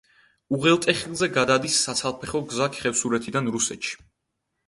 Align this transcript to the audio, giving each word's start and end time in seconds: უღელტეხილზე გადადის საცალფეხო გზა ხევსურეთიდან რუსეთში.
უღელტეხილზე 0.57 1.27
გადადის 1.35 1.75
საცალფეხო 1.89 2.41
გზა 2.53 2.69
ხევსურეთიდან 2.79 3.51
რუსეთში. 3.57 3.95